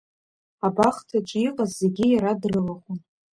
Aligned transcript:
Абахҭаҿы 0.67 1.37
иҟаз 1.47 1.71
зегьы 1.79 2.05
иара 2.13 2.31
дрылахәын. 2.41 2.99